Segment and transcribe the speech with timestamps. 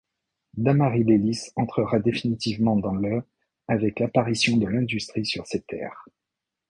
[0.55, 3.21] Dammarie-lès-Lys entrera définitivement dans le
[3.67, 6.05] avec l'apparition de l'industrie sur ses terres.